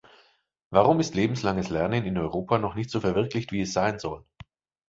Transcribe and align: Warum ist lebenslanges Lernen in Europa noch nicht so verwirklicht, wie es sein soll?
Warum 0.71 0.99
ist 0.99 1.13
lebenslanges 1.13 1.69
Lernen 1.69 2.05
in 2.05 2.17
Europa 2.17 2.57
noch 2.57 2.73
nicht 2.73 2.89
so 2.89 2.99
verwirklicht, 3.01 3.51
wie 3.51 3.61
es 3.61 3.73
sein 3.73 3.99
soll? 3.99 4.25